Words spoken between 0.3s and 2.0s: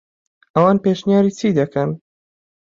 ئەوان پێشنیاری چی دەکەن؟